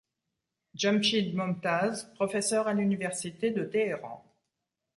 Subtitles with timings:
[0.73, 4.25] Djamchid Momtaz, professeur à l'Université de Téhéran.